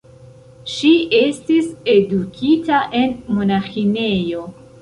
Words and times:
Ŝi 0.75 0.93
estis 1.17 1.69
edukita 1.97 2.83
en 3.03 3.15
monaĥinejo. 3.37 4.45